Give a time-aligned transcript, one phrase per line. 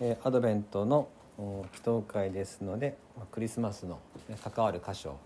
[0.00, 1.08] えアドベントの
[1.38, 2.96] 祈祷会ですので
[3.30, 3.98] クリスマスの、
[4.42, 5.18] 関わる箇所を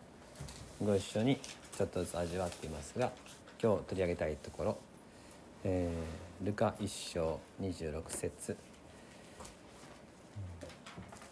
[0.84, 1.36] ご一緒に
[1.76, 3.10] ちょっとずつ味わっていますが
[3.62, 4.78] 今日取り上げたいところ、
[5.64, 8.56] えールカ一章26節。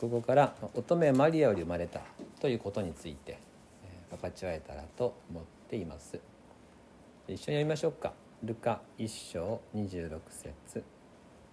[0.00, 2.00] ここから「乙女マリアより生まれた」
[2.40, 3.38] ということについて、
[4.10, 6.18] 分かち合えたらと思っています。
[7.28, 8.14] 一緒に読みましょうか。
[8.42, 10.82] ルカ一章26節。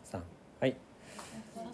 [0.06, 0.22] 3
[0.60, 0.76] はい。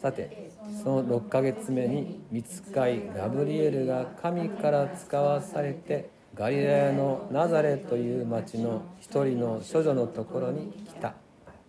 [0.02, 0.52] さて
[0.84, 11.10] その6ヶ月目に御使いガブリエルが神から使わされてガリラヤのナザレという町の一人の処女のところに来た。
[11.10, 11.16] こ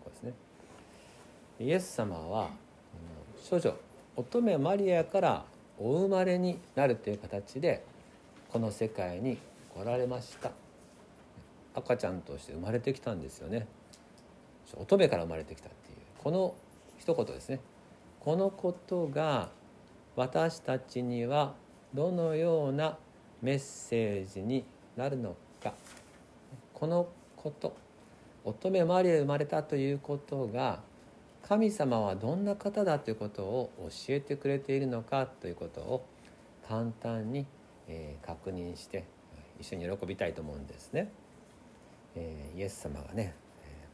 [0.06, 0.32] うですね。
[1.58, 2.50] イエス様はあの
[3.50, 3.74] 処女
[4.16, 5.44] 乙女マリアから
[5.78, 7.84] お生まれになるという形で
[8.52, 9.38] この世界に
[9.74, 10.52] 来られました。
[11.74, 13.66] 赤ちゃんとして生まれてきたんですよね。
[14.76, 16.54] 乙女から生まれてきたっていうこの
[16.98, 17.60] 一言ですね。
[18.20, 19.48] このことが
[20.14, 21.54] 私たちには
[21.94, 22.98] どのような
[23.42, 24.64] メッセージに
[24.96, 25.72] なるのか
[26.74, 27.74] このこと
[28.44, 30.80] 乙女マリア生まれたということが
[31.42, 36.06] 神様はどんな方だということを教えてくれているのかということを
[36.68, 37.46] 簡単に、
[37.88, 39.04] え確認して
[39.58, 41.10] 一緒に喜びたいと思うんですね。
[42.14, 43.34] えイエス様がね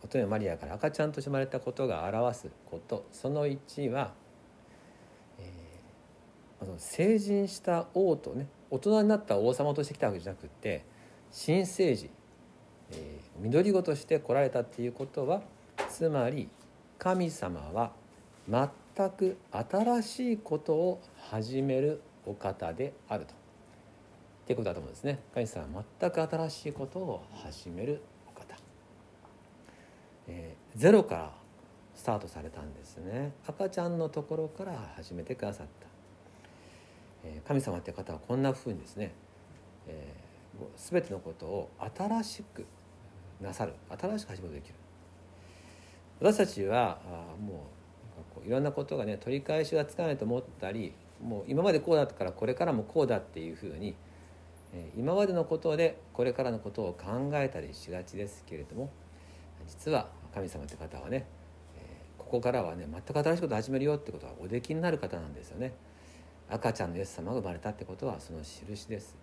[0.06, 4.12] えー乙女マリアから赤ちゃんとして生まれたことが表すことその1は、
[5.38, 10.84] えーまず成人した王とね大人になった王様として来たわけじゃなくって
[11.30, 12.10] 新生児、
[12.92, 15.42] えー緑子として来られたっていうことは
[15.90, 16.48] つまり
[16.98, 17.92] 神様は
[18.48, 23.34] 全く新しいことを始めるお方であると。
[23.34, 23.36] っ
[24.46, 25.18] ていうことだと思うんですね。
[25.34, 28.00] 神様は全く新しいことを始める。
[30.28, 31.32] えーゼロから
[31.94, 33.32] スタートされたんですね。
[33.46, 35.86] 赤ちゃんのところから始めてくださった。
[37.24, 39.12] えー神様って方はこんなふうにですね、
[39.86, 42.66] えー、全てのことを新しく
[43.40, 44.74] なさる新しく始めるできる。
[46.20, 53.94] 私たちはあもうこういろんなことがね取り返しがつかないと思ったりもう今までこうだったからこれからもこうだっていうふうに、
[54.96, 58.90] 今までのことでこれからのことを考えたりしがちですけれども
[59.66, 61.26] 実は神様って方はね、
[61.78, 65.72] えーここからはね全く新しいことを始めるよってことはおできになる方なんですよね。
[66.50, 69.16] 赤ちゃんのイエス様が生まれたってことはその印です、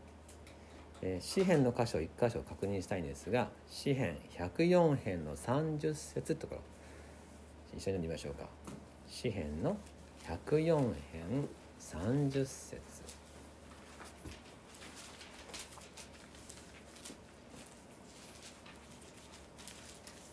[1.01, 6.61] えー詩編の箇所1箇所を確認したいんですが詩編104編の30節ってところ。
[7.75, 8.45] 一緒に読みましょうか。
[9.07, 9.77] 詩編の
[10.25, 10.77] 104
[11.11, 12.81] 編30節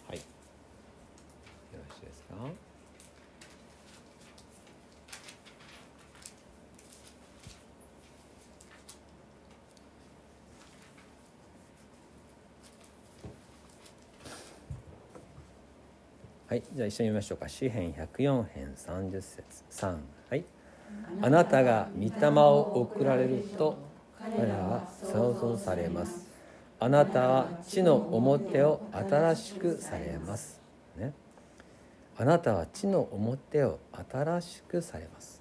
[0.09, 0.23] はいよ
[1.89, 2.35] ろしいですか
[16.51, 17.49] はい、じゃあ一緒に読みましょうか。
[17.49, 19.97] 詩編104編30節3
[20.31, 20.45] はい。
[21.23, 23.79] あなたが御霊を送られると
[24.19, 26.27] 彼らは想像されます。
[26.81, 30.61] あなたは地の表を新しくされます。
[30.97, 31.13] ね。
[32.19, 33.79] あなたは地の表を
[34.11, 35.41] 新しくされます。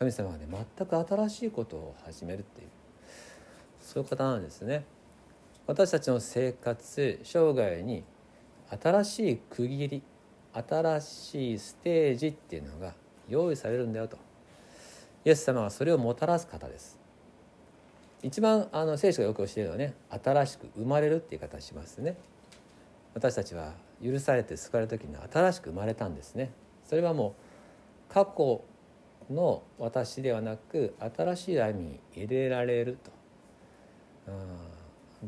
[0.00, 2.68] 神様はね全く新しいことを始めるっていう
[3.80, 4.86] そういう方なんですね。
[5.68, 8.02] 私たちの生活生涯に
[8.70, 10.02] 新しい区切り
[10.52, 12.94] 新しいステージっていうのが
[13.28, 14.16] 用意されるんだよと。
[15.24, 16.98] イエス様はそれをもたらす方です。
[18.22, 22.16] 一番あの聖書がよく教えるのはね新しく生まれるっていう言い方しますね。
[23.14, 26.52] 私たちは許されて救われた時に新しく生まれたんですね。
[26.88, 27.34] それはも
[28.10, 28.62] う過去
[29.30, 33.10] の私ではなく新しい歩みに入れられると。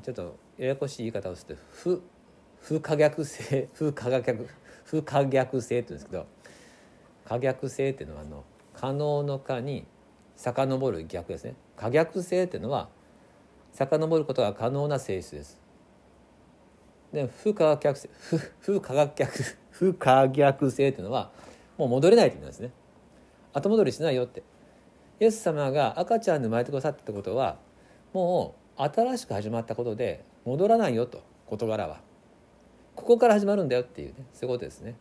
[0.03, 2.03] ちょっとややこしい言い方をすると不
[2.67, 4.49] 不可逆性不可逆
[4.85, 6.27] 不可逆性って言うんですけど
[7.25, 9.87] 可逆性っていうのはあの可能の可に
[10.35, 11.55] 遡る逆ですね。
[11.77, 12.89] 可逆性っていうのは
[13.73, 15.61] 遡ることが可能な性質です。
[17.13, 18.37] で不可逆性不
[18.73, 19.33] 不可逆
[19.71, 21.31] 不可逆性っていうのは
[21.79, 22.73] もう戻れないって言うんですね。
[23.53, 24.43] 後戻りしないよって。
[25.21, 27.59] イエス様が赤ちゃんで生まれてくださったってことは
[28.13, 32.01] もう新しく始まったことで戻らないよと事柄は。
[32.97, 34.97] ここから始まるんだよっていうねそういうことですね。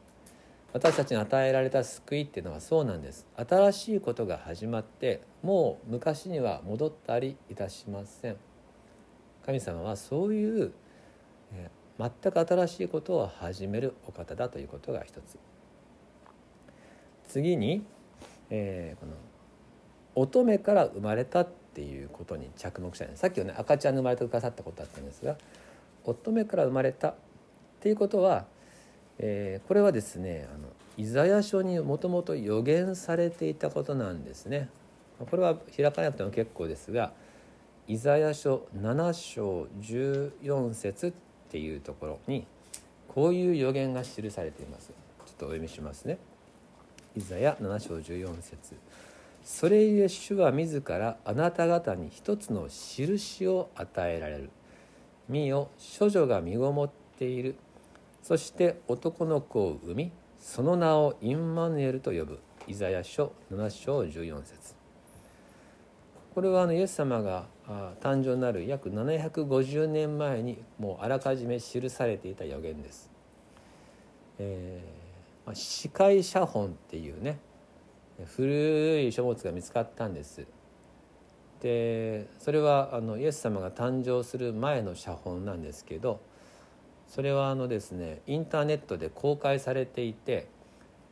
[0.74, 3.26] 私たちに与えられた救いっていうのはそうなんです。
[3.36, 8.38] 新しいことが始まってもう昔には戻ったりいたしません。
[9.46, 10.74] 神様はそういう、
[11.54, 15.40] えー全く新しいことを始めるお方だということが一つ。
[17.24, 17.86] 次に
[18.50, 19.14] えー、この
[20.16, 23.10] 乙女から生まれたっていうことに着目したい。
[23.16, 25.38] さっきはね赤ちゃんに生まれてくださったことだったんですが
[26.04, 27.16] 乙女から生まれた
[27.86, 28.48] っていうことは、
[29.20, 34.70] えー、これはですねあのイザヤ書にもともと予言されていたことなんですね。
[35.20, 37.12] これは開かなくても結構ですが
[37.88, 41.14] イザヤ書7章14節っ
[41.52, 42.48] ていうところに
[43.08, 44.88] こういう予言が記されています。
[44.88, 46.18] ちょっとお読みしますね。
[47.16, 48.74] イザヤ7章14節
[49.44, 54.50] それゆえ主は自らあなた方に一つの印を与えられる。
[55.30, 56.90] 見よ処女が身ごもっ
[57.20, 57.58] ている。
[58.28, 62.40] そして男の子を産みその名をインマヌエルと呼ぶ。
[62.66, 64.74] イザヤ書7章14節。
[66.34, 67.46] これはあのイエス様が
[68.02, 73.12] 誕生になる約750年前にもうあらかじめ記されていた予言です。
[74.40, 77.38] えーまあ、司会写本っていうね
[78.26, 80.48] 古い書物が見つかったんです。
[81.62, 86.22] でそれはあのイエス様が誕生する前の写本なんですけど
[87.08, 90.48] それはあのですねインターネットで公開されていて、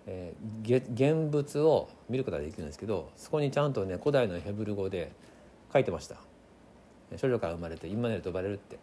[0.05, 5.11] えー、現物を見ることができるんですけどそこにちゃんとね古代のヘブル語で
[5.71, 6.17] 書いてました。
[7.17, 8.79] 少女から生まれてインマネルと呼ばれるって。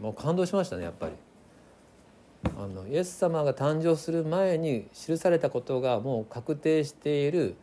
[0.00, 1.12] もう感動しましたねやっぱり。
[2.56, 7.56] あのイエス様が誕生する前に記されたことがもう確定している、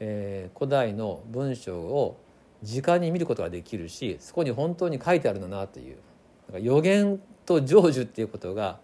[0.00, 2.18] えー、古代の文章を
[2.62, 5.96] 直に見ることができるしそこに本当に書いてあるんだなという。
[6.60, 8.78] 予言と成就っていうことが、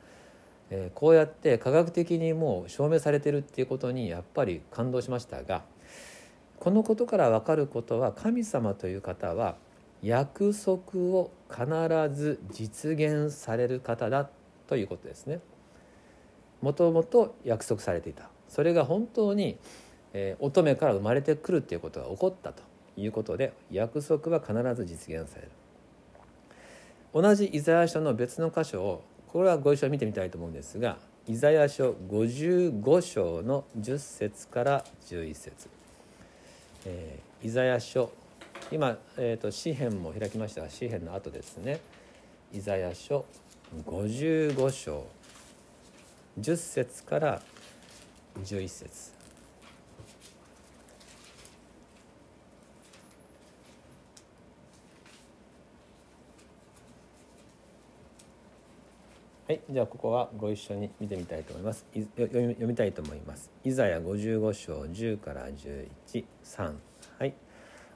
[0.70, 5.62] えー、こうやって科学的にもう証明されてるっていうことにやっぱり感動しましたが
[6.58, 9.56] このことから分かることは神様という方は
[10.02, 11.66] 約束を必
[12.14, 14.28] ず実現される方だ
[14.66, 15.40] ということですね。
[16.60, 19.58] もともと約束されていたそれが本当に、
[20.12, 22.62] えー、乙女から生まれてくるっていうことが起こったと
[22.96, 25.50] いうことで約束は必ず実現される。
[27.14, 35.68] 同じイザヤ書の別の箇所をこれはご一緒に見てみたいと思うんですがイザヤ書55章の10節から11節、
[36.86, 38.10] えー、イザヤ書
[38.70, 41.80] 今、えーと、詩篇も開きましたが詩篇の後ですね。
[42.52, 43.24] イザヤ書
[43.86, 45.06] 55章
[46.38, 47.42] 10節から
[48.44, 49.17] 11節。
[59.48, 61.86] はい、じゃあここはご一緒に見てみたいと思います。
[62.18, 63.50] 読みたいと思います。
[63.64, 65.88] イザヤ55章10から11、
[66.44, 66.74] 3。
[67.18, 67.32] はい。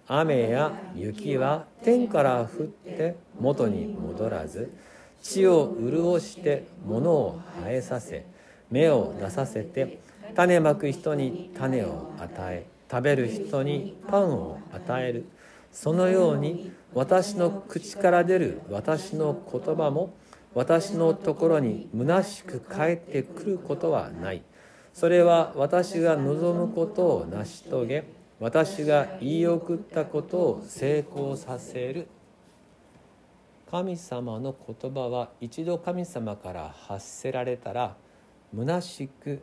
[0.08, 4.72] 雨や雪は天から降って元に戻らず、
[5.20, 8.24] 地を潤して物を生えさせ、
[8.70, 10.00] 芽を出させて、
[10.34, 15.26] 種まく人に種を与え、食べる人にパンを与える。
[15.70, 20.14] そのように私の口から出る私の言葉も
[20.54, 24.42] 私のところに虚しく帰ってくることはない。
[24.92, 28.04] それは私が望むことを成し遂げ
[28.38, 32.08] 私が言い送ったことを成功させる。
[33.70, 37.96] 神様の言葉は一度神様から発せられたら
[38.54, 39.40] 虚しく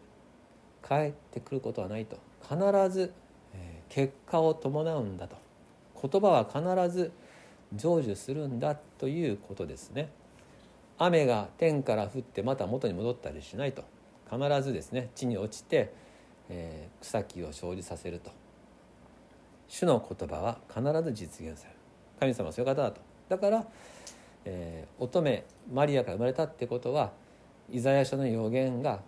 [0.87, 2.17] 帰ってくることはないと。
[2.43, 2.57] 必
[2.91, 3.11] ず
[3.87, 5.35] 結果を伴うんだと。
[6.07, 7.11] 言葉は必ず
[7.75, 10.11] 成就するんだということですね。
[10.99, 13.83] 雨が天から降ってまた元に戻ったりしないと。
[14.29, 15.91] 必ずですね地に落ちて、
[16.49, 18.31] えー、草木を生じさせると。
[19.67, 21.79] 主の言葉は必ず実現される。
[22.19, 23.01] 神様はそういう方だと。
[23.29, 23.65] だから、
[24.45, 27.11] えー、乙女マリアから生まれたってことは
[27.71, 29.01] イザヤ書の予言が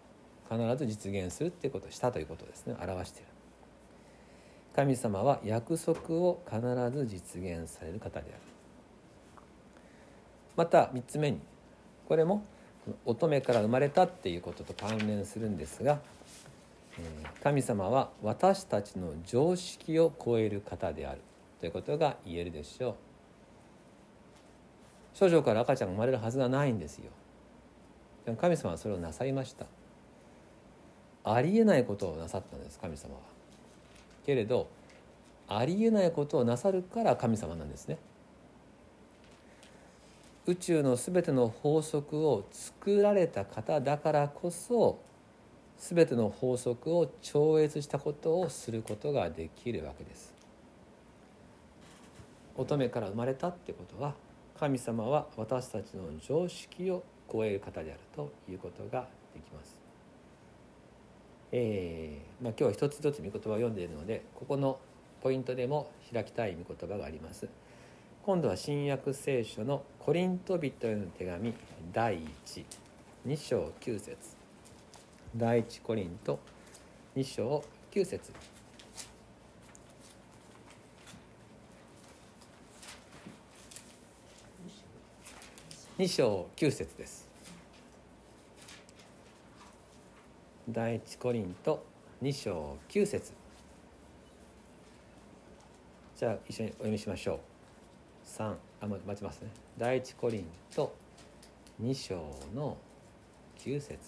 [0.49, 2.75] 必ず実現するってことをしたということですね。
[2.81, 3.27] 表している。
[4.73, 6.61] 神様は約束を必
[6.97, 8.41] ず実現される方である。
[10.55, 11.39] また3つ目に
[12.07, 12.43] これも
[13.05, 15.99] 乙女から生まれたっていうことと関連するんですが
[17.43, 21.21] 神様は私たちの常識を超える方である。
[21.59, 22.95] ということが言えるでしょう。
[25.13, 27.11] 少女から赤ちゃんが生まれるはずがないんですよ。
[28.25, 29.65] でも神様はそれをなさいました。
[31.23, 33.21] ありえないことをなさったんです神様は。
[34.25, 34.67] けれど
[35.47, 37.97] ありえないことをなさるから神様なんですね。
[40.47, 44.99] 宇宙の全ての法則を作られた方だからこそ
[45.77, 50.33] 全ての法則を超越したことをすることができるわけです。
[52.57, 54.13] 乙女から生まれたってことは
[54.59, 59.77] 神様は私たちの常識を超える方であるということができます。
[61.51, 64.79] えーまあ、今日は一つ一つ御言葉を読んでいるのでここの
[65.21, 67.47] ポイントでも開きたい御言葉があります
[68.23, 71.55] 今度は新約聖書のコリント人への手紙
[71.91, 72.19] 第
[73.25, 74.15] 12章9節。
[75.35, 76.37] 第一コリント
[77.15, 78.31] 2章9節。
[85.97, 87.27] 2章9節です。
[90.69, 91.83] 第一コリント
[92.21, 93.33] 2章9節。
[96.15, 97.50] じゃあ一緒にお読みしましょう。
[98.41, 99.49] 3あ待ちますね。
[99.77, 100.45] 第一コリン
[100.75, 100.95] ト
[101.81, 102.15] 2章
[102.55, 102.75] の
[103.59, 103.99] 9節。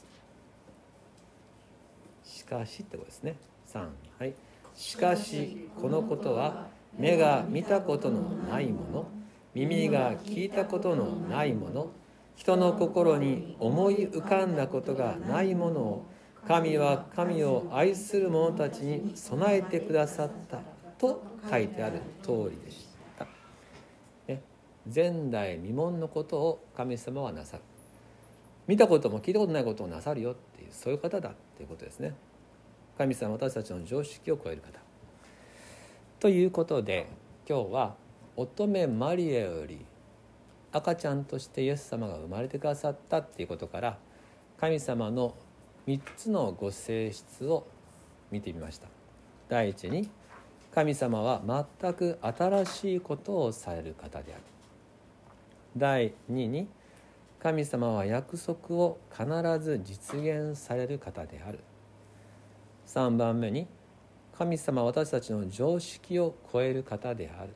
[2.23, 3.35] しかしってことですね。
[3.71, 3.87] 3
[4.19, 4.33] はい。
[4.75, 9.05] しかしこのことは目が見たことのないもの。
[9.53, 11.91] 耳が聞いたことのないもの。
[12.35, 16.05] 人の心に思い浮かんだことがないものを。
[16.47, 20.59] 神は神を愛する者たちに備えてくださった
[20.97, 22.92] と書いてある通りでした、
[24.91, 27.63] 前代未聞のことを神様はなさる。
[28.67, 32.13] 見たことも聞いたことないことをなさるよっていうそういう方だっていうことですね。
[32.97, 34.79] 神様私たちの常識を超える方。
[36.19, 37.07] ということで
[37.47, 37.95] 今日は
[38.37, 39.85] 乙女マリアより
[40.71, 43.97] 赤ちゃんとしてイエス様が生まれてくださったっていうことから
[44.59, 45.35] 神様の
[45.87, 47.67] 3つのご性質を
[48.31, 48.87] 見てみました。
[49.49, 50.09] 第一に
[50.73, 54.52] 神様は全く新しいことをされる方である。
[55.75, 56.67] 第2に
[57.39, 59.25] 神様は約束を必
[59.59, 61.59] ず実現される方である。
[62.87, 63.67] 3番目に
[64.37, 67.49] 神様は私たちの常識を超える方である。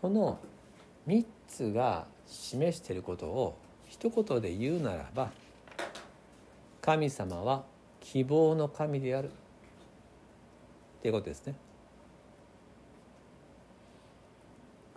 [0.00, 0.38] この
[1.06, 3.56] 3つが示していることを
[3.88, 5.30] 一言で言うならば
[6.80, 7.64] 神様は
[8.00, 9.30] 希望の神である。
[9.30, 11.54] っていうことですね。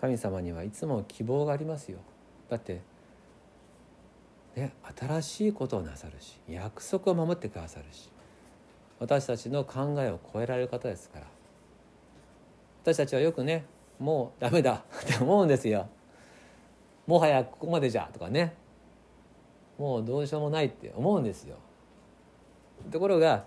[0.03, 1.99] 神様にはいつも希望がありますよ。
[2.49, 2.81] だって
[4.53, 8.09] ね新しいことをなさるし約束を守ってくださるし
[8.99, 11.27] 私たちの考えを超えられる方ですから。
[12.81, 13.63] 私たちはよくね
[13.97, 15.87] もうダメだ って思うんですよ。
[17.07, 18.55] もはやここまでじゃとかね。
[19.77, 21.55] もうどうしようもないって思うんですよ。
[22.91, 23.45] ところが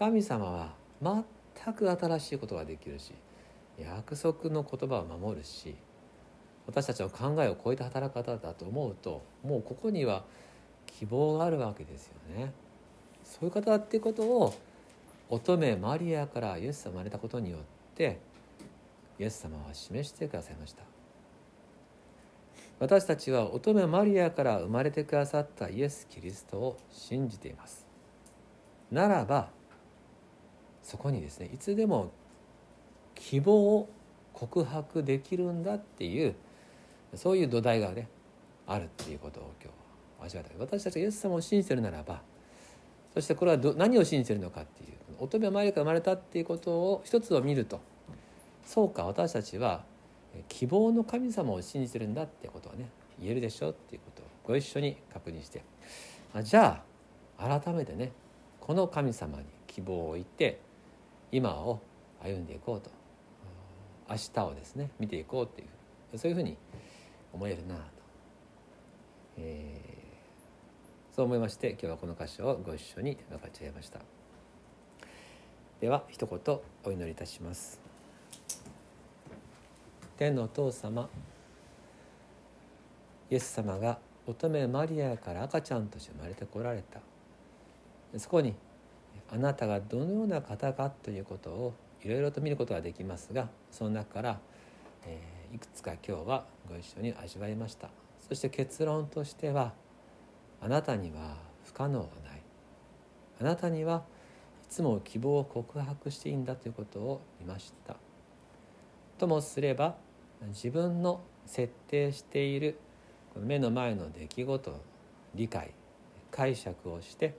[0.00, 3.14] 神様は全く新しいことができるし
[3.78, 5.74] 約束の言葉を守るし
[6.66, 10.24] 私たちの考えを超えた働き方だと思うともうここには
[10.86, 12.52] 希望があるわけですよね。
[13.24, 14.54] そういう方だっていうことを
[15.30, 17.60] 乙女マリアからイエス様生まれたことによっ
[17.94, 18.20] て
[19.18, 20.82] イエス様は示してくださいました
[22.78, 27.86] 私たちは乙女マリアから生まれてくださったイエス・キリストを信じています
[28.90, 29.48] ならば
[30.82, 32.12] そこにですねいつでも
[33.14, 33.88] 希望を
[34.32, 36.34] 告白できるんだっていう
[37.14, 38.08] そういう土台がね
[38.66, 39.70] あるっていうことを今
[40.20, 42.20] 日味わった私たちがイエス様を信じてるならば
[43.12, 44.88] そしてこれはど何を信じてるのかっていう
[45.20, 47.80] 乙女はマリアから生まれたっていうことを一つを見ると
[48.66, 49.84] そうか私たちは
[50.48, 52.88] 希望の神様を信じてるんだってことはね
[53.20, 55.62] 言えるでしょっていうことをご一緒に確認して。
[56.34, 56.82] あじゃ
[57.38, 58.10] あ改めてね
[58.60, 60.60] この神様に希望を置いて
[61.30, 61.80] 今を
[62.20, 62.90] 歩んでいこうと。
[64.08, 65.64] 明日をですね見ていこうってい
[66.12, 66.56] うそういうふうに
[67.32, 67.80] 思えるなと、
[69.38, 74.00] えー、そう思いまして今日はこの箇所をご一緒に分かち合いました。
[75.80, 77.80] では一言お祈りいたします。
[80.16, 81.08] 天のお父様
[83.30, 87.00] イエス様が乙女マリアから赤ちゃんとして生まれてこられた。
[88.18, 88.54] そこに
[89.30, 94.40] あなたがどのような方かということをいろいろと見ることができますがその中から、
[95.06, 97.88] えー、いくつか今日はご一緒に味わいました。
[98.20, 99.72] そして結論としては
[100.60, 102.42] あなたには不可能はない。
[103.40, 104.04] あなたには
[104.64, 107.96] いつも希望を告白していいんだということを見ました。
[109.18, 109.96] ともすれば
[110.48, 112.78] 自分の設定している
[113.32, 114.80] この目の前の出来事
[115.34, 115.72] 理解
[116.30, 117.34] 解釈をして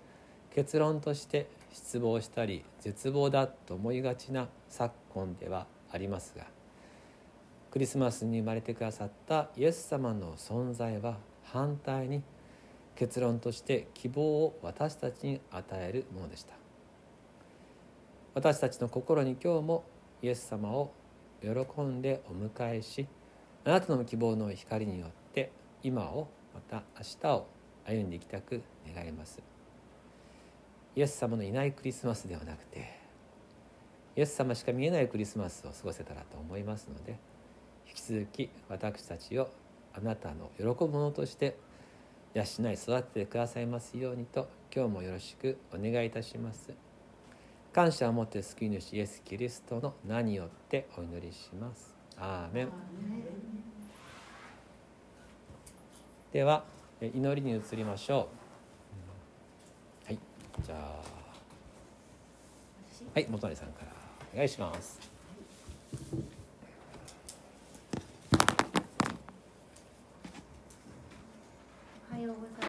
[0.54, 6.46] 結論として失望したり絶望だと思いがちな昨今ではありますが
[7.70, 12.24] クリスマスに生まれてくださったイエス様の存在は反対に
[12.96, 16.54] 結論として希望を私たちに与えるものでした。
[18.34, 19.84] 私たちの心に今日も
[20.22, 20.94] イエス様を
[21.42, 23.06] 喜んでお迎えし
[23.66, 25.52] あなたの希望の光によって
[25.84, 27.48] 今をまた明日を
[27.86, 28.62] 歩んでいきたく
[28.96, 29.55] 願います。
[30.96, 33.06] イエス様のいないクリスマスではなくて
[34.16, 37.18] イエス様しか見えないクリスマスを過ごせたらと思いますので
[37.88, 39.50] 引き続き私たちを
[39.94, 41.58] あなたの喜ぶものとして
[42.34, 46.74] 養い育ててくださいますようにと今日もよろしくお願いいたします。
[47.72, 51.96] 感謝を持って救い主イエス・キリストの名によってお祈りします。
[52.18, 52.70] アーメン。
[56.34, 56.66] では
[57.02, 58.18] 祈りに移りましょう。
[58.18, 58.45] はい
[60.66, 60.80] じゃあ
[63.14, 63.92] はい元根さんから
[64.34, 65.15] お願いします